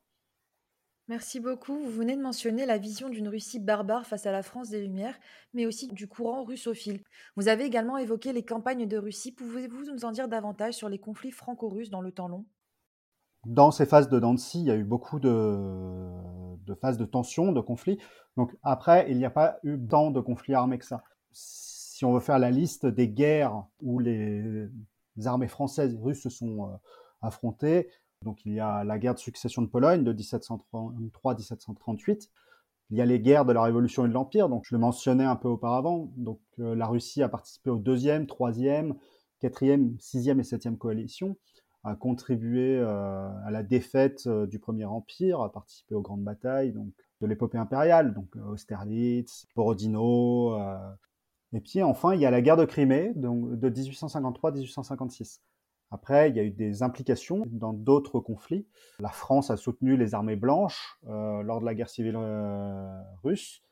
Merci 1.08 1.38
beaucoup. 1.38 1.78
Vous 1.78 1.90
venez 1.90 2.16
de 2.16 2.22
mentionner 2.22 2.66
la 2.66 2.78
vision 2.78 3.08
d'une 3.08 3.28
Russie 3.28 3.60
barbare 3.60 4.06
face 4.06 4.26
à 4.26 4.32
la 4.32 4.42
France 4.42 4.70
des 4.70 4.80
Lumières, 4.82 5.16
mais 5.54 5.64
aussi 5.64 5.86
du 5.86 6.08
courant 6.08 6.42
russophile. 6.42 7.00
Vous 7.36 7.46
avez 7.46 7.64
également 7.64 7.96
évoqué 7.96 8.32
les 8.32 8.44
campagnes 8.44 8.88
de 8.88 8.98
Russie. 8.98 9.30
Pouvez-vous 9.30 9.84
nous 9.84 10.04
en 10.04 10.10
dire 10.10 10.26
davantage 10.26 10.74
sur 10.74 10.88
les 10.88 10.98
conflits 10.98 11.30
franco-russes 11.30 11.90
dans 11.90 12.00
le 12.00 12.10
temps 12.10 12.26
long? 12.26 12.44
Dans 13.44 13.70
ces 13.70 13.86
phases 13.86 14.08
de 14.08 14.18
Dancy, 14.18 14.60
il 14.60 14.66
y 14.66 14.70
a 14.72 14.76
eu 14.76 14.82
beaucoup 14.82 15.20
de, 15.20 15.56
de 16.66 16.74
phases 16.74 16.98
de 16.98 17.04
tension, 17.04 17.52
de 17.52 17.60
conflits. 17.60 17.98
Donc 18.36 18.56
après, 18.64 19.08
il 19.08 19.18
n'y 19.18 19.24
a 19.24 19.30
pas 19.30 19.60
eu 19.62 19.78
tant 19.78 20.10
de 20.10 20.20
conflits 20.20 20.54
armés 20.54 20.78
que 20.78 20.84
ça. 20.84 21.04
Si 21.30 22.04
on 22.04 22.12
veut 22.12 22.20
faire 22.20 22.40
la 22.40 22.50
liste 22.50 22.84
des 22.84 23.08
guerres 23.08 23.64
où 23.80 24.00
les 24.00 24.68
les 25.16 25.26
armées 25.26 25.48
françaises 25.48 25.94
et 25.94 25.98
russes 25.98 26.22
se 26.22 26.30
sont 26.30 26.64
euh, 26.64 26.68
affrontées. 27.22 27.88
Donc 28.22 28.44
il 28.44 28.52
y 28.52 28.60
a 28.60 28.84
la 28.84 28.98
guerre 28.98 29.14
de 29.14 29.18
succession 29.18 29.62
de 29.62 29.68
Pologne 29.68 30.04
de 30.04 30.12
1733-1738. 30.12 32.28
Il 32.90 32.96
y 32.96 33.00
a 33.00 33.06
les 33.06 33.20
guerres 33.20 33.44
de 33.44 33.52
la 33.52 33.62
Révolution 33.62 34.06
et 34.06 34.08
de 34.08 34.14
l'Empire, 34.14 34.48
donc 34.48 34.64
je 34.64 34.74
le 34.74 34.80
mentionnais 34.80 35.24
un 35.24 35.36
peu 35.36 35.48
auparavant. 35.48 36.12
Donc 36.16 36.40
la 36.56 36.86
Russie 36.86 37.22
a 37.22 37.28
participé 37.28 37.68
aux 37.68 37.78
deuxième, 37.78 38.26
troisième, 38.26 38.94
quatrième, 39.40 39.96
sixième 39.98 40.38
et 40.38 40.44
septième 40.44 40.78
coalition, 40.78 41.36
a 41.82 41.96
contribué 41.96 42.80
à 42.80 43.48
la 43.50 43.64
défaite 43.64 44.28
du 44.28 44.60
Premier 44.60 44.84
Empire, 44.84 45.40
a 45.40 45.50
participé 45.50 45.96
aux 45.96 46.00
grandes 46.00 46.22
batailles 46.22 46.72
donc, 46.72 46.92
de 47.20 47.26
l'épopée 47.26 47.58
impériale, 47.58 48.14
donc 48.14 48.36
Austerlitz, 48.36 49.48
Borodino. 49.56 50.56
Et 51.52 51.60
puis 51.60 51.82
enfin, 51.82 52.14
il 52.14 52.20
y 52.20 52.26
a 52.26 52.30
la 52.30 52.42
guerre 52.42 52.56
de 52.56 52.64
Crimée 52.64 53.12
donc, 53.14 53.58
de 53.58 53.70
1853-1856. 53.70 55.40
Après, 55.90 56.30
il 56.30 56.36
y 56.36 56.40
a 56.40 56.42
eu 56.42 56.50
des 56.50 56.82
implications 56.82 57.44
dans 57.46 57.72
d'autres 57.72 58.18
conflits. 58.18 58.66
La 58.98 59.10
France 59.10 59.50
a 59.50 59.56
soutenu 59.56 59.96
les 59.96 60.14
armées 60.14 60.36
blanches 60.36 60.98
euh, 61.06 61.42
lors 61.42 61.60
de 61.60 61.64
la 61.64 61.74
guerre 61.74 61.88
civile 61.88 62.16
euh, 62.16 63.00
russe, 63.22 63.62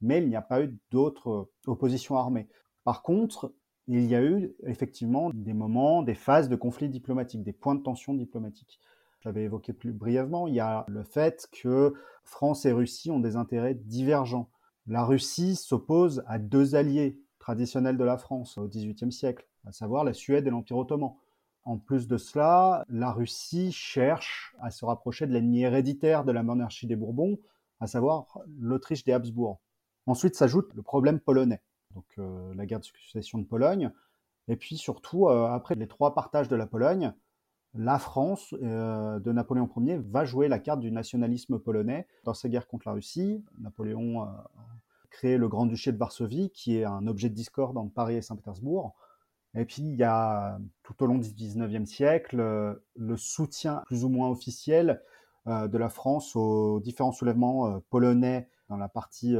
mais 0.00 0.22
il 0.22 0.28
n'y 0.28 0.36
a 0.36 0.42
pas 0.42 0.62
eu 0.62 0.78
d'autres 0.92 1.50
oppositions 1.66 2.16
armées. 2.16 2.48
Par 2.84 3.02
contre, 3.02 3.52
il 3.88 4.04
y 4.04 4.14
a 4.14 4.22
eu 4.22 4.54
effectivement 4.66 5.30
des 5.34 5.52
moments, 5.52 6.02
des 6.02 6.14
phases 6.14 6.48
de 6.48 6.56
conflits 6.56 6.88
diplomatiques, 6.88 7.42
des 7.42 7.52
points 7.52 7.74
de 7.74 7.82
tension 7.82 8.14
diplomatiques. 8.14 8.80
J'avais 9.20 9.42
évoqué 9.44 9.72
plus 9.72 9.92
brièvement, 9.92 10.46
il 10.46 10.54
y 10.54 10.60
a 10.60 10.84
le 10.86 11.02
fait 11.02 11.48
que 11.50 11.94
France 12.24 12.66
et 12.66 12.72
Russie 12.72 13.10
ont 13.10 13.20
des 13.20 13.36
intérêts 13.36 13.74
divergents. 13.74 14.50
La 14.86 15.04
Russie 15.04 15.56
s'oppose 15.56 16.22
à 16.26 16.38
deux 16.38 16.74
alliés 16.74 17.18
traditionnels 17.44 17.98
de 17.98 18.04
la 18.04 18.16
France 18.16 18.56
au 18.56 18.66
XVIIIe 18.66 19.12
siècle, 19.12 19.46
à 19.66 19.72
savoir 19.72 20.02
la 20.02 20.14
Suède 20.14 20.46
et 20.46 20.50
l'Empire 20.50 20.78
ottoman. 20.78 21.12
En 21.64 21.76
plus 21.76 22.08
de 22.08 22.16
cela, 22.16 22.86
la 22.88 23.12
Russie 23.12 23.70
cherche 23.70 24.56
à 24.62 24.70
se 24.70 24.86
rapprocher 24.86 25.26
de 25.26 25.32
l'ennemi 25.32 25.60
héréditaire 25.60 26.24
de 26.24 26.32
la 26.32 26.42
monarchie 26.42 26.86
des 26.86 26.96
Bourbons, 26.96 27.38
à 27.80 27.86
savoir 27.86 28.38
l'Autriche 28.58 29.04
des 29.04 29.12
Habsbourg. 29.12 29.60
Ensuite 30.06 30.36
s'ajoute 30.36 30.72
le 30.72 30.80
problème 30.80 31.20
polonais, 31.20 31.60
donc 31.94 32.06
euh, 32.16 32.54
la 32.54 32.64
guerre 32.64 32.80
de 32.80 32.86
succession 32.86 33.36
de 33.36 33.44
Pologne, 33.44 33.92
et 34.48 34.56
puis 34.56 34.78
surtout, 34.78 35.28
euh, 35.28 35.46
après 35.48 35.74
les 35.74 35.86
trois 35.86 36.14
partages 36.14 36.48
de 36.48 36.56
la 36.56 36.66
Pologne, 36.66 37.12
la 37.74 37.98
France 37.98 38.54
euh, 38.62 39.18
de 39.18 39.32
Napoléon 39.32 39.68
Ier 39.76 39.98
va 39.98 40.24
jouer 40.24 40.48
la 40.48 40.60
carte 40.60 40.80
du 40.80 40.90
nationalisme 40.90 41.58
polonais 41.58 42.06
dans 42.24 42.32
sa 42.32 42.48
guerre 42.48 42.66
contre 42.68 42.88
la 42.88 42.94
Russie. 42.94 43.44
Napoléon 43.58 44.26
créé 45.14 45.38
le 45.38 45.48
Grand-Duché 45.48 45.92
de 45.92 45.96
Varsovie, 45.96 46.50
qui 46.50 46.76
est 46.76 46.84
un 46.84 47.06
objet 47.06 47.28
de 47.28 47.34
discorde 47.34 47.78
entre 47.78 47.94
Paris 47.94 48.16
et 48.16 48.22
Saint-Pétersbourg. 48.22 48.94
Et 49.54 49.64
puis, 49.64 49.82
il 49.82 49.94
y 49.94 50.02
a 50.02 50.58
tout 50.82 51.00
au 51.02 51.06
long 51.06 51.18
du 51.18 51.28
19e 51.28 51.86
siècle 51.86 52.40
euh, 52.40 52.74
le 52.96 53.16
soutien 53.16 53.82
plus 53.86 54.04
ou 54.04 54.08
moins 54.08 54.28
officiel 54.28 55.00
euh, 55.46 55.68
de 55.68 55.78
la 55.78 55.88
France 55.88 56.34
aux 56.34 56.80
différents 56.80 57.12
soulèvements 57.12 57.68
euh, 57.68 57.78
polonais 57.90 58.48
dans 58.68 58.76
la 58.76 58.88
partie 58.88 59.36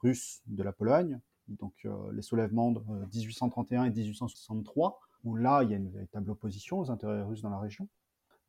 russe 0.00 0.40
de 0.46 0.62
la 0.62 0.72
Pologne, 0.72 1.18
donc 1.48 1.74
les 2.12 2.22
soulèvements 2.22 2.70
de 2.70 2.80
1831 3.12 3.86
et 3.86 3.90
1863, 3.90 5.00
où 5.24 5.34
là, 5.34 5.64
il 5.64 5.70
y 5.70 5.74
a 5.74 5.76
une 5.76 5.90
véritable 5.90 6.30
opposition 6.30 6.78
aux 6.78 6.88
intérêts 6.88 7.22
russes 7.22 7.42
dans 7.42 7.50
la 7.50 7.58
région. 7.58 7.88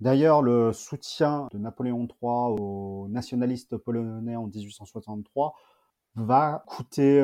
D'ailleurs, 0.02 0.44
le 0.44 0.74
soutien 0.74 1.48
de 1.52 1.58
Napoléon 1.58 2.08
III 2.08 2.62
aux 2.62 3.08
nationalistes 3.10 3.78
polonais 3.78 4.36
en 4.36 4.46
1863 4.46 5.56
va 6.16 6.64
coûter 6.68 7.22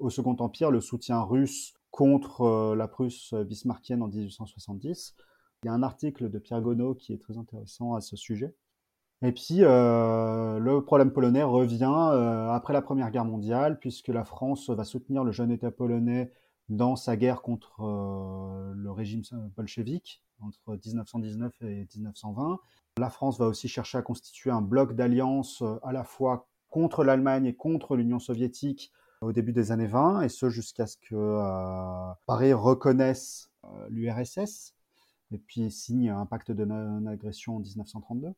au 0.00 0.10
Second 0.10 0.36
Empire 0.38 0.70
le 0.70 0.80
soutien 0.80 1.20
russe 1.22 1.76
contre 1.96 2.42
euh, 2.42 2.76
la 2.76 2.88
Prusse 2.88 3.32
bismarckienne 3.32 4.02
en 4.02 4.08
1870. 4.08 5.16
Il 5.62 5.66
y 5.66 5.68
a 5.70 5.72
un 5.72 5.82
article 5.82 6.30
de 6.30 6.38
Pierre 6.38 6.60
Gonod 6.60 6.98
qui 6.98 7.14
est 7.14 7.18
très 7.18 7.38
intéressant 7.38 7.94
à 7.94 8.02
ce 8.02 8.16
sujet. 8.16 8.54
Et 9.22 9.32
puis, 9.32 9.62
euh, 9.62 10.58
le 10.58 10.84
problème 10.84 11.10
polonais 11.10 11.42
revient 11.42 12.10
euh, 12.12 12.50
après 12.50 12.74
la 12.74 12.82
Première 12.82 13.10
Guerre 13.10 13.24
mondiale, 13.24 13.78
puisque 13.78 14.08
la 14.08 14.26
France 14.26 14.68
va 14.68 14.84
soutenir 14.84 15.24
le 15.24 15.32
jeune 15.32 15.50
État 15.50 15.70
polonais 15.70 16.30
dans 16.68 16.96
sa 16.96 17.16
guerre 17.16 17.40
contre 17.40 17.80
le 18.74 18.90
régime 18.90 19.22
bolchevique 19.56 20.22
entre 20.40 20.78
1919 20.84 21.54
et 21.62 21.86
1920. 21.94 22.58
La 22.98 23.08
France 23.08 23.38
va 23.38 23.46
aussi 23.46 23.68
chercher 23.68 23.98
à 23.98 24.02
constituer 24.02 24.50
un 24.50 24.60
bloc 24.60 24.94
d'alliance 24.94 25.62
à 25.84 25.92
la 25.92 26.02
fois 26.02 26.48
contre 26.70 27.04
l'Allemagne 27.04 27.46
et 27.46 27.54
contre 27.54 27.96
l'Union 27.96 28.18
soviétique 28.18 28.92
au 29.20 29.32
début 29.32 29.52
des 29.52 29.72
années 29.72 29.86
20, 29.86 30.22
et 30.22 30.28
ce 30.28 30.50
jusqu'à 30.50 30.86
ce 30.86 30.96
que 30.96 31.14
euh, 31.14 32.12
Paris 32.26 32.52
reconnaisse 32.52 33.50
euh, 33.64 33.86
l'URSS, 33.90 34.74
et 35.32 35.38
puis 35.38 35.70
signe 35.70 36.10
un 36.10 36.26
pacte 36.26 36.52
de 36.52 36.64
non-agression 36.64 37.56
en 37.56 37.60
1932. 37.60 38.32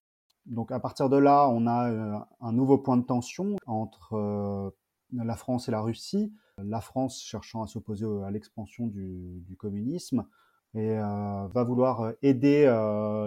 Donc 0.46 0.72
à 0.72 0.80
partir 0.80 1.10
de 1.10 1.16
là, 1.16 1.48
on 1.48 1.66
a 1.66 1.90
euh, 1.90 2.18
un 2.40 2.52
nouveau 2.52 2.78
point 2.78 2.96
de 2.96 3.02
tension 3.02 3.56
entre 3.66 4.72
la 5.12 5.36
France 5.36 5.68
et 5.68 5.72
la 5.72 5.80
Russie. 5.80 6.32
La 6.58 6.80
France 6.80 7.20
cherchant 7.20 7.62
à 7.62 7.66
s'opposer 7.66 8.06
à 8.24 8.30
l'expansion 8.30 8.86
du, 8.86 9.56
communisme 9.58 10.26
et 10.74 10.96
va 10.98 11.64
vouloir 11.64 12.12
aider 12.22 12.66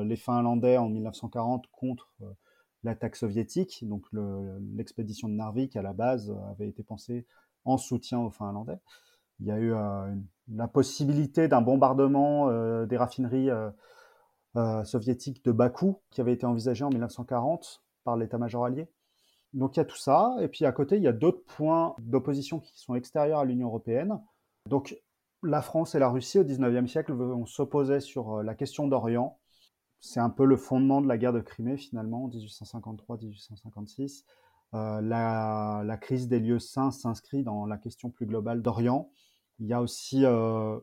les 0.05 0.15
Finlandais 0.15 0.77
en 0.77 0.89
1940 0.89 1.65
contre 1.71 2.11
l'attaque 2.83 3.15
soviétique. 3.15 3.87
Donc 3.87 4.05
l'expédition 4.75 5.27
de 5.27 5.33
Narvik 5.33 5.75
à 5.75 5.81
la 5.81 5.93
base 5.93 6.35
avait 6.49 6.67
été 6.67 6.83
pensée 6.83 7.25
en 7.65 7.77
soutien 7.77 8.19
aux 8.19 8.31
Finlandais. 8.31 8.79
Il 9.39 9.47
y 9.47 9.51
a 9.51 9.57
eu 9.57 9.73
euh, 9.73 10.15
la 10.53 10.67
possibilité 10.67 11.47
d'un 11.47 11.61
bombardement 11.61 12.49
euh, 12.49 12.85
des 12.85 12.97
raffineries 12.97 13.49
euh, 13.49 14.83
soviétiques 14.83 15.43
de 15.43 15.51
Bakou 15.51 15.99
qui 16.11 16.21
avait 16.21 16.33
été 16.33 16.45
envisagé 16.45 16.83
en 16.83 16.89
1940 16.89 17.83
par 18.03 18.17
l'état-major 18.17 18.65
allié. 18.65 18.87
Donc 19.53 19.75
il 19.75 19.79
y 19.79 19.81
a 19.81 19.85
tout 19.85 19.97
ça, 19.97 20.35
et 20.39 20.47
puis 20.47 20.63
à 20.65 20.71
côté, 20.71 20.95
il 20.95 21.03
y 21.03 21.07
a 21.07 21.11
d'autres 21.11 21.43
points 21.43 21.95
d'opposition 21.99 22.59
qui 22.59 22.79
sont 22.79 22.95
extérieurs 22.95 23.39
à 23.39 23.45
l'Union 23.45 23.67
européenne. 23.67 24.21
Donc 24.69 24.97
la 25.43 25.61
France 25.61 25.95
et 25.95 25.99
la 25.99 26.07
Russie 26.07 26.39
au 26.39 26.43
XIXe 26.43 26.89
siècle 26.89 27.11
vont 27.11 27.45
s'opposer 27.45 27.99
sur 27.99 28.43
la 28.43 28.55
question 28.55 28.87
d'Orient. 28.87 29.40
C'est 30.01 30.19
un 30.19 30.31
peu 30.31 30.45
le 30.45 30.57
fondement 30.57 30.99
de 30.99 31.07
la 31.07 31.17
guerre 31.19 31.31
de 31.31 31.41
Crimée 31.41 31.77
finalement, 31.77 32.27
1853-1856. 32.29 34.25
Euh, 34.73 34.99
la, 35.01 35.97
crise 35.97 36.27
des 36.27 36.39
lieux 36.39 36.57
saints 36.57 36.89
s'inscrit 36.91 37.43
dans 37.43 37.67
la 37.67 37.77
question 37.77 38.09
plus 38.09 38.25
globale 38.25 38.63
d'Orient. 38.63 39.11
Il 39.59 39.67
y 39.67 39.73
a 39.73 39.81
aussi 39.81 40.25
euh, 40.25 40.79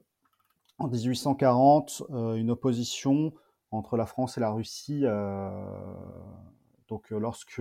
en 0.78 0.86
1840 0.86 2.04
euh, 2.10 2.34
une 2.34 2.50
opposition 2.52 3.32
entre 3.72 3.96
la 3.96 4.06
France 4.06 4.38
et 4.38 4.40
la 4.40 4.50
Russie. 4.50 5.02
donc 6.88 7.10
lorsque 7.10 7.60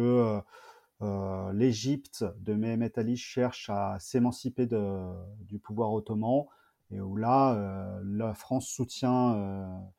l'Égypte 1.53 2.23
de 2.39 2.53
Mehmet 2.53 2.97
Ali 2.99 3.17
cherche 3.17 3.69
à 3.69 3.97
s'émanciper 3.99 4.67
du 4.67 5.59
pouvoir 5.59 5.91
ottoman 5.91 6.45
et 6.91 7.01
où 7.01 7.17
là 7.17 7.99
la 8.03 8.33
France 8.33 8.67
soutient 8.67 9.91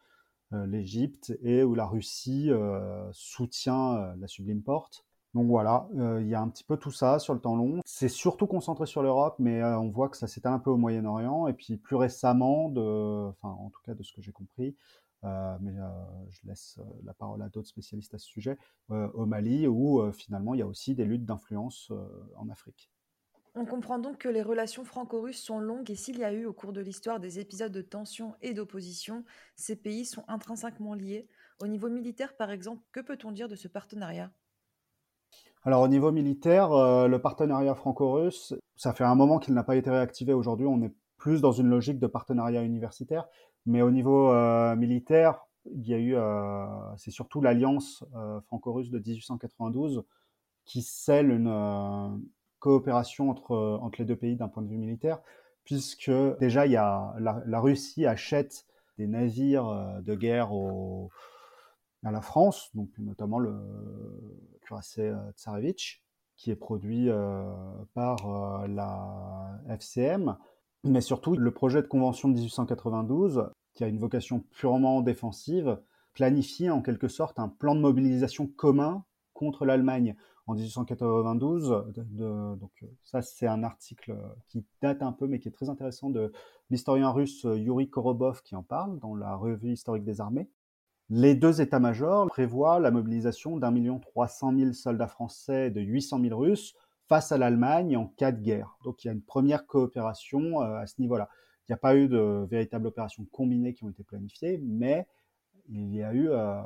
l'Égypte 0.52 1.36
et 1.42 1.62
où 1.62 1.74
la 1.74 1.86
Russie 1.86 2.50
soutient 3.12 4.14
la 4.16 4.26
Sublime 4.26 4.62
Porte. 4.62 5.04
Donc 5.34 5.46
voilà, 5.46 5.88
euh, 5.96 6.22
il 6.22 6.28
y 6.28 6.34
a 6.34 6.40
un 6.40 6.48
petit 6.48 6.64
peu 6.64 6.76
tout 6.76 6.90
ça 6.90 7.18
sur 7.18 7.34
le 7.34 7.40
temps 7.40 7.54
long. 7.54 7.80
C'est 7.84 8.08
surtout 8.08 8.46
concentré 8.46 8.86
sur 8.86 9.02
l'Europe, 9.02 9.36
mais 9.38 9.60
euh, 9.62 9.78
on 9.78 9.90
voit 9.90 10.08
que 10.08 10.16
ça 10.16 10.26
s'étale 10.26 10.54
un 10.54 10.58
peu 10.58 10.70
au 10.70 10.76
Moyen-Orient. 10.76 11.46
Et 11.48 11.52
puis 11.52 11.76
plus 11.76 11.96
récemment, 11.96 12.66
enfin 12.66 13.50
en 13.50 13.70
tout 13.70 13.80
cas 13.84 13.94
de 13.94 14.02
ce 14.02 14.12
que 14.12 14.22
j'ai 14.22 14.32
compris, 14.32 14.74
euh, 15.24 15.56
mais 15.60 15.74
je 16.30 16.40
laisse 16.46 16.80
la 17.04 17.12
parole 17.12 17.42
à 17.42 17.48
d'autres 17.48 17.68
spécialistes 17.68 18.14
à 18.14 18.18
ce 18.18 18.26
sujet, 18.26 18.58
au 18.88 19.26
Mali, 19.26 19.66
où 19.66 20.10
finalement 20.12 20.54
il 20.54 20.60
y 20.60 20.62
a 20.62 20.66
aussi 20.66 20.94
des 20.94 21.04
luttes 21.04 21.26
d'influence 21.26 21.92
en 22.36 22.48
Afrique. 22.48 22.90
On 23.60 23.64
comprend 23.64 23.98
donc 23.98 24.18
que 24.18 24.28
les 24.28 24.42
relations 24.42 24.84
franco-russes 24.84 25.42
sont 25.42 25.58
longues 25.58 25.90
et 25.90 25.96
s'il 25.96 26.16
y 26.16 26.22
a 26.22 26.32
eu 26.32 26.46
au 26.46 26.52
cours 26.52 26.72
de 26.72 26.80
l'histoire 26.80 27.18
des 27.18 27.40
épisodes 27.40 27.72
de 27.72 27.82
tension 27.82 28.36
et 28.40 28.54
d'opposition, 28.54 29.24
ces 29.56 29.74
pays 29.74 30.04
sont 30.04 30.22
intrinsèquement 30.28 30.94
liés. 30.94 31.26
Au 31.58 31.66
niveau 31.66 31.88
militaire, 31.88 32.36
par 32.36 32.52
exemple, 32.52 32.84
que 32.92 33.00
peut-on 33.00 33.32
dire 33.32 33.48
de 33.48 33.56
ce 33.56 33.66
partenariat? 33.66 34.30
Alors 35.64 35.82
au 35.82 35.88
niveau 35.88 36.12
militaire, 36.12 36.70
euh, 36.70 37.08
le 37.08 37.20
partenariat 37.20 37.74
franco-russe, 37.74 38.54
ça 38.76 38.92
fait 38.92 39.02
un 39.02 39.16
moment 39.16 39.40
qu'il 39.40 39.54
n'a 39.54 39.64
pas 39.64 39.74
été 39.74 39.90
réactivé. 39.90 40.32
Aujourd'hui, 40.32 40.66
on 40.66 40.80
est 40.82 40.94
plus 41.16 41.40
dans 41.40 41.50
une 41.50 41.66
logique 41.66 41.98
de 41.98 42.06
partenariat 42.06 42.62
universitaire. 42.62 43.26
Mais 43.66 43.82
au 43.82 43.90
niveau 43.90 44.30
euh, 44.30 44.76
militaire, 44.76 45.48
il 45.64 45.84
y 45.84 45.94
a 45.94 45.98
eu, 45.98 46.14
euh, 46.14 46.64
c'est 46.96 47.10
surtout 47.10 47.40
l'alliance 47.40 48.04
franco-russe 48.46 48.90
de 48.90 49.00
1892 49.00 50.04
qui 50.64 50.82
scelle 50.82 51.32
une 51.32 51.48
coopération 52.58 53.30
entre, 53.30 53.78
entre 53.80 54.00
les 54.00 54.04
deux 54.04 54.16
pays 54.16 54.36
d'un 54.36 54.48
point 54.48 54.62
de 54.62 54.68
vue 54.68 54.78
militaire, 54.78 55.20
puisque 55.64 56.10
déjà 56.40 56.66
il 56.66 56.72
y 56.72 56.76
a, 56.76 57.14
la, 57.18 57.60
Russie 57.60 58.06
achète 58.06 58.66
des 58.96 59.06
navires 59.06 60.00
de 60.02 60.14
guerre 60.14 60.50
à 62.04 62.10
la 62.10 62.20
France, 62.20 62.70
donc 62.74 62.90
notamment 62.98 63.38
le 63.38 63.54
cuirassé 64.62 65.02
euh, 65.02 65.16
Tsarevitch, 65.36 66.02
qui 66.36 66.50
est 66.50 66.56
produit 66.56 67.08
euh, 67.08 67.50
par 67.94 68.26
euh, 68.26 68.66
la 68.68 69.58
FCM, 69.68 70.36
mais 70.84 71.00
surtout 71.00 71.36
le 71.36 71.50
projet 71.50 71.82
de 71.82 71.88
convention 71.88 72.28
de 72.28 72.34
1892, 72.34 73.50
qui 73.74 73.84
a 73.84 73.88
une 73.88 73.98
vocation 73.98 74.40
purement 74.52 75.00
défensive, 75.00 75.80
planifié 76.14 76.70
en 76.70 76.82
quelque 76.82 77.08
sorte 77.08 77.38
un 77.38 77.48
plan 77.48 77.74
de 77.74 77.80
mobilisation 77.80 78.46
commun 78.46 79.04
contre 79.34 79.64
l'Allemagne 79.64 80.16
en 80.48 80.54
1892. 80.54 81.92
donc 82.58 82.84
ça, 83.04 83.22
c'est 83.22 83.46
un 83.46 83.62
article 83.62 84.16
qui 84.48 84.64
date 84.82 85.02
un 85.02 85.12
peu, 85.12 85.26
mais 85.26 85.38
qui 85.38 85.48
est 85.48 85.52
très 85.52 85.68
intéressant 85.68 86.10
de 86.10 86.32
l'historien 86.70 87.10
russe 87.10 87.44
Yuri 87.44 87.88
Korobov 87.88 88.42
qui 88.42 88.56
en 88.56 88.62
parle 88.62 88.98
dans 88.98 89.14
la 89.14 89.36
revue 89.36 89.72
historique 89.72 90.04
des 90.04 90.20
armées. 90.20 90.48
Les 91.10 91.34
deux 91.34 91.62
états-majors 91.62 92.26
prévoient 92.26 92.80
la 92.80 92.90
mobilisation 92.90 93.56
d'un 93.56 93.70
million 93.70 93.98
trois 93.98 94.28
cent 94.28 94.52
mille 94.52 94.74
soldats 94.74 95.08
français 95.08 95.68
et 95.68 95.70
de 95.70 95.80
800 95.80 96.20
000 96.20 96.38
Russes 96.38 96.74
face 97.08 97.32
à 97.32 97.38
l'Allemagne 97.38 97.96
en 97.96 98.06
cas 98.06 98.32
de 98.32 98.42
guerre. 98.42 98.76
Donc 98.84 99.02
il 99.02 99.06
y 99.06 99.10
a 99.10 99.14
une 99.14 99.22
première 99.22 99.66
coopération 99.66 100.62
euh, 100.62 100.80
à 100.80 100.86
ce 100.86 101.00
niveau-là. 101.00 101.30
Il 101.66 101.72
n'y 101.72 101.74
a 101.74 101.78
pas 101.78 101.96
eu 101.96 102.08
de 102.08 102.46
véritables 102.50 102.86
opérations 102.86 103.26
combinées 103.32 103.72
qui 103.72 103.84
ont 103.84 103.90
été 103.90 104.04
planifiées, 104.04 104.60
mais 104.62 105.06
il 105.70 105.94
y 105.94 106.02
a 106.02 106.12
eu 106.12 106.28
euh, 106.28 106.60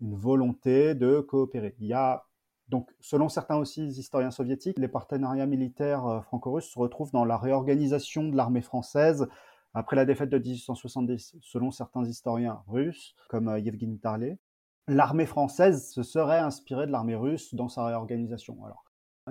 une 0.00 0.16
volonté 0.16 0.96
de 0.96 1.20
coopérer. 1.20 1.76
Il 1.78 1.86
y 1.86 1.92
a 1.92 2.24
donc, 2.68 2.90
selon 3.00 3.28
certains 3.28 3.56
aussi 3.56 3.86
historiens 3.86 4.30
soviétiques, 4.30 4.78
les 4.78 4.88
partenariats 4.88 5.46
militaires 5.46 6.06
euh, 6.06 6.20
franco-russes 6.20 6.70
se 6.70 6.78
retrouvent 6.78 7.12
dans 7.12 7.24
la 7.24 7.38
réorganisation 7.38 8.28
de 8.28 8.36
l'armée 8.36 8.60
française 8.60 9.26
après 9.74 9.96
la 9.96 10.04
défaite 10.04 10.30
de 10.30 10.38
1870, 10.38 11.36
selon 11.40 11.70
certains 11.70 12.04
historiens 12.04 12.62
russes, 12.66 13.14
comme 13.28 13.56
Yevgeny 13.58 13.98
Tarlet. 13.98 14.38
L'armée 14.86 15.26
française 15.26 15.90
se 15.90 16.02
serait 16.02 16.38
inspirée 16.38 16.86
de 16.86 16.92
l'armée 16.92 17.14
russe 17.14 17.54
dans 17.54 17.68
sa 17.68 17.84
réorganisation. 17.84 18.64
Alors, 18.64 18.84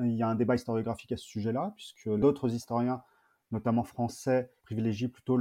il 0.03 0.13
y 0.13 0.21
a 0.21 0.27
un 0.27 0.35
débat 0.35 0.55
historiographique 0.55 1.11
à 1.11 1.17
ce 1.17 1.25
sujet-là, 1.25 1.73
puisque 1.75 2.09
d'autres 2.09 2.53
historiens, 2.53 3.01
notamment 3.51 3.83
français, 3.83 4.51
privilégient 4.63 5.07
plutôt 5.07 5.37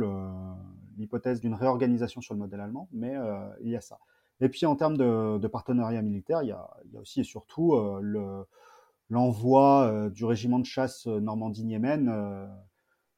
l'hypothèse 0.96 1.40
d'une 1.40 1.54
réorganisation 1.54 2.20
sur 2.20 2.34
le 2.34 2.40
modèle 2.40 2.60
allemand, 2.60 2.88
mais 2.92 3.14
euh, 3.16 3.38
il 3.60 3.70
y 3.70 3.76
a 3.76 3.80
ça. 3.80 3.98
Et 4.40 4.48
puis 4.48 4.66
en 4.66 4.76
termes 4.76 4.96
de, 4.96 5.46
partenariat 5.46 6.02
militaire, 6.02 6.42
il 6.42 6.48
y, 6.48 6.52
a, 6.52 6.68
aussi 7.00 7.20
et 7.20 7.24
surtout 7.24 7.74
euh, 7.74 8.44
l'envoi 9.08 9.86
euh, 9.86 10.10
du 10.10 10.24
régiment 10.24 10.58
de 10.58 10.66
chasse 10.66 11.06
Normandie-Niemen 11.06 12.48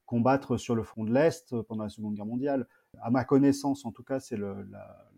combattre 0.05 0.57
sur 0.57 0.75
le 0.75 0.83
front 0.83 1.03
de 1.03 1.13
l'Est 1.13 1.61
pendant 1.63 1.83
la 1.83 1.89
Seconde 1.89 2.15
Guerre 2.15 2.25
mondiale. 2.25 2.67
À 3.01 3.11
ma 3.11 3.23
connaissance, 3.23 3.85
en 3.85 3.91
tout 3.91 4.03
cas, 4.03 4.19
c'est 4.19 4.37
la, 4.37 4.55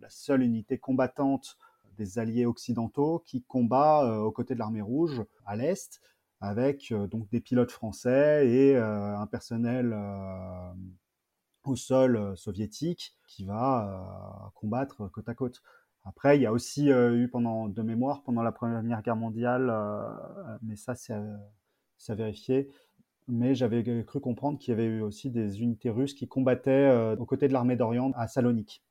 la, 0.01 0.09
seule 0.09 0.41
unité 0.41 0.77
combattante 0.77 1.57
des 1.97 2.19
alliés 2.19 2.45
occidentaux 2.45 3.23
qui 3.25 3.43
combat 3.43 4.19
aux 4.19 4.31
côtés 4.31 4.53
de 4.53 4.59
l'armée 4.59 4.81
rouge 4.81 5.23
à 5.45 5.55
l'Est 5.55 6.01
avec 6.41 6.91
euh, 6.91 7.07
donc 7.07 7.29
des 7.29 7.39
pilotes 7.39 7.71
français 7.71 8.47
et 8.49 8.75
euh, 8.75 9.17
un 9.17 9.27
personnel 9.27 9.93
euh, 9.93 10.73
au 11.63 11.75
sol 11.75 12.35
soviétique 12.35 13.15
qui 13.27 13.45
va 13.45 14.51
combattre 14.55 15.07
côte 15.09 15.29
à 15.29 15.35
côte. 15.35 15.61
Après, 16.03 16.37
il 16.37 16.41
y 16.41 16.45
a 16.45 16.51
aussi 16.51 16.89
eu 16.89 17.27
pendant 17.31 17.67
de 17.67 17.81
mémoire 17.83 18.23
pendant 18.23 18.41
la 18.41 18.51
Première 18.51 19.01
Guerre 19.03 19.15
mondiale, 19.15 19.71
mais 20.63 20.75
ça 20.75 20.95
c'est 20.95 21.13
à, 21.13 22.15
vérifier. 22.15 22.69
Mais 23.27 23.53
j'avais 23.53 23.83
cru 24.03 24.19
comprendre 24.19 24.57
qu'il 24.57 24.71
y 24.71 24.73
avait 24.73 24.87
eu 24.87 25.01
aussi 25.01 25.29
des 25.29 25.61
unités 25.61 25.91
russes 25.91 26.15
qui 26.15 26.27
combattaient 26.27 27.15
aux 27.19 27.25
côtés 27.25 27.47
de 27.47 27.53
l'armée 27.53 27.75
d'Orient 27.75 28.11
à 28.15 28.27
Salonique. 28.27 28.83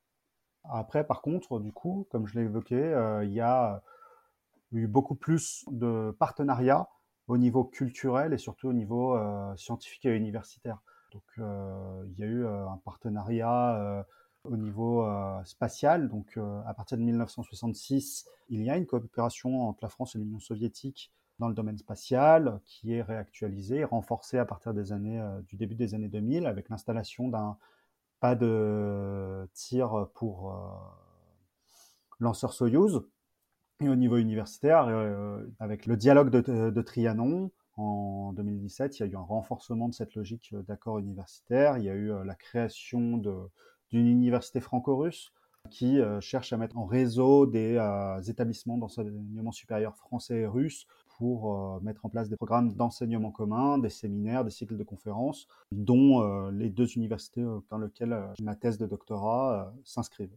Après, 0.64 1.04
par 1.04 1.20
contre, 1.20 1.58
du 1.58 1.72
coup, 1.72 2.06
comme 2.10 2.28
je 2.28 2.38
l'ai 2.38 2.44
évoqué, 2.44 2.76
il 3.24 3.32
y 3.32 3.40
a 3.40 3.82
eu 4.72 4.86
beaucoup 4.86 5.16
plus 5.16 5.64
de 5.70 6.14
partenariats 6.18 6.88
au 7.30 7.38
niveau 7.38 7.64
culturel 7.64 8.32
et 8.32 8.38
surtout 8.38 8.68
au 8.68 8.72
niveau 8.72 9.16
euh, 9.16 9.54
scientifique 9.56 10.04
et 10.06 10.16
universitaire. 10.16 10.78
Donc 11.12 11.22
euh, 11.38 12.04
il 12.08 12.18
y 12.18 12.22
a 12.24 12.26
eu 12.26 12.44
euh, 12.44 12.68
un 12.68 12.76
partenariat 12.78 14.04
au 14.44 14.56
niveau 14.56 15.06
spatial. 15.44 16.08
Donc 16.08 16.38
à 16.66 16.74
partir 16.74 16.98
de 16.98 17.02
1966, 17.02 18.26
il 18.48 18.62
y 18.62 18.70
a 18.70 18.76
une 18.76 18.86
coopération 18.86 19.68
entre 19.68 19.80
la 19.82 19.88
France 19.88 20.16
et 20.16 20.18
l'Union 20.18 20.40
soviétique 20.40 21.12
dans 21.38 21.48
le 21.48 21.54
domaine 21.54 21.78
spatial 21.78 22.60
qui 22.64 22.92
est 22.94 23.02
réactualisée, 23.02 23.84
renforcée 23.84 24.38
à 24.38 24.44
partir 24.44 24.74
des 24.74 24.92
années, 24.92 25.22
du 25.48 25.56
début 25.56 25.74
des 25.74 25.94
années 25.94 26.08
2000 26.08 26.46
avec 26.46 26.68
l'installation 26.68 27.28
d'un 27.28 27.56
pas 28.20 28.34
de 28.34 29.48
tir 29.54 30.08
pour 30.14 30.54
lanceur 32.20 32.52
Soyouz 32.52 33.02
et 33.80 33.88
au 33.88 33.96
niveau 33.96 34.18
universitaire, 34.18 34.86
euh, 34.88 35.42
avec 35.58 35.86
le 35.86 35.96
dialogue 35.96 36.30
de, 36.30 36.82
Trianon, 36.82 37.50
en 37.76 38.32
2017, 38.34 38.98
il 38.98 39.02
y 39.02 39.06
a 39.06 39.08
eu 39.08 39.16
un 39.16 39.20
renforcement 39.20 39.88
de 39.88 39.94
cette 39.94 40.14
logique 40.14 40.54
d'accord 40.68 40.98
universitaire. 40.98 41.78
Il 41.78 41.84
y 41.84 41.88
a 41.88 41.94
eu 41.94 42.12
euh, 42.12 42.22
la 42.24 42.34
création 42.34 43.16
d'une 43.90 44.06
université 44.06 44.60
franco-russe 44.60 45.32
qui 45.68 46.00
euh, 46.00 46.20
cherche 46.20 46.52
à 46.52 46.56
mettre 46.56 46.78
en 46.78 46.86
réseau 46.86 47.46
des 47.46 47.78
établissements 48.28 48.78
d'enseignement 48.78 49.52
supérieur 49.52 49.96
français 49.96 50.40
et 50.40 50.46
russe 50.46 50.86
pour 51.18 51.82
mettre 51.82 52.06
en 52.06 52.08
place 52.08 52.30
des 52.30 52.36
programmes 52.36 52.72
d'enseignement 52.72 53.30
commun, 53.30 53.76
des 53.76 53.90
séminaires, 53.90 54.42
des 54.42 54.50
cycles 54.50 54.78
de 54.78 54.84
conférences, 54.84 55.46
dont 55.70 56.48
les 56.48 56.70
deux 56.70 56.96
universités 56.96 57.44
dans 57.68 57.76
lesquelles 57.76 58.32
ma 58.40 58.56
thèse 58.56 58.78
de 58.78 58.86
doctorat 58.86 59.74
s'inscrivent. 59.84 60.34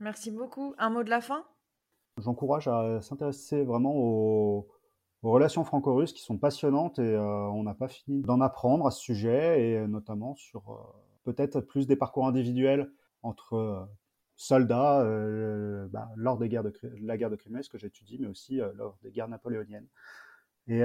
Merci 0.00 0.30
beaucoup. 0.30 0.74
Un 0.78 0.90
mot 0.90 1.02
de 1.02 1.10
la 1.10 1.20
fin? 1.20 1.44
J'encourage 2.18 2.66
à 2.68 3.00
s'intéresser 3.00 3.62
vraiment 3.64 3.94
aux, 3.94 4.68
relations 5.22 5.64
franco-russes 5.64 6.12
qui 6.12 6.22
sont 6.22 6.36
passionnantes 6.36 6.98
et 6.98 7.14
euh, 7.14 7.46
on 7.46 7.62
n'a 7.62 7.74
pas 7.74 7.86
fini 7.86 8.22
d'en 8.22 8.40
apprendre 8.40 8.86
à 8.86 8.90
ce 8.90 9.00
sujet 9.00 9.62
et 9.62 9.86
notamment 9.86 10.34
sur 10.34 10.70
euh, 10.70 10.74
peut-être 11.24 11.60
plus 11.60 11.86
des 11.86 11.96
parcours 11.96 12.26
individuels 12.26 12.90
entre 13.22 13.54
euh, 13.54 13.84
soldats 14.36 15.04
bah, 15.90 16.10
lors 16.16 16.38
des 16.38 16.48
guerres 16.48 16.64
de, 16.64 16.72
la 17.00 17.16
guerre 17.16 17.30
de 17.30 17.36
Crimée, 17.36 17.62
ce 17.62 17.68
que 17.68 17.78
j'étudie, 17.78 18.18
mais 18.18 18.26
aussi 18.26 18.56
lors 18.74 18.98
des 19.02 19.12
guerres 19.12 19.28
napoléoniennes. 19.28 19.86
Et 20.66 20.82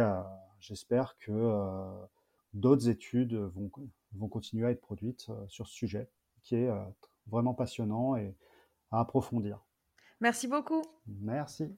j'espère 0.60 1.18
que 1.18 2.06
d'autres 2.54 2.90
études 2.90 3.34
vont, 3.34 3.72
vont 4.14 4.28
continuer 4.28 4.68
à 4.68 4.72
être 4.72 4.82
produites 4.82 5.32
sur 5.48 5.66
ce 5.66 5.74
sujet 5.74 6.10
qui 6.44 6.56
est 6.56 6.70
vraiment 7.26 7.56
passionnant 7.56 8.16
et 8.16 8.36
à 8.92 9.00
approfondir. 9.00 9.66
Merci 10.20 10.48
beaucoup. 10.48 10.84
Merci. 11.08 11.76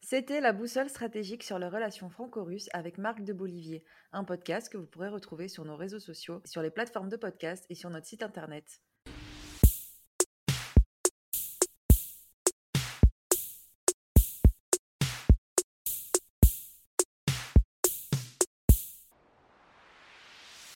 C'était 0.00 0.40
la 0.40 0.52
boussole 0.52 0.88
stratégique 0.88 1.42
sur 1.42 1.58
les 1.58 1.68
relations 1.68 2.08
franco-russes 2.08 2.68
avec 2.72 2.98
Marc 2.98 3.24
de 3.24 3.32
Bolivier, 3.32 3.84
un 4.12 4.24
podcast 4.24 4.68
que 4.68 4.76
vous 4.76 4.86
pourrez 4.86 5.08
retrouver 5.08 5.48
sur 5.48 5.64
nos 5.64 5.76
réseaux 5.76 5.98
sociaux, 5.98 6.40
sur 6.44 6.62
les 6.62 6.70
plateformes 6.70 7.08
de 7.08 7.16
podcast 7.16 7.66
et 7.70 7.74
sur 7.74 7.90
notre 7.90 8.06
site 8.06 8.22
internet. 8.22 8.80